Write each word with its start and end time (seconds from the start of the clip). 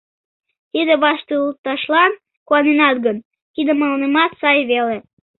Тиде 0.71 0.93
вашталтышлан 1.03 2.11
куаненат 2.47 2.97
гын, 3.05 3.17
тиде 3.53 3.71
мыланемат 3.75 4.31
сай 4.41 4.59
веле. 4.71 4.97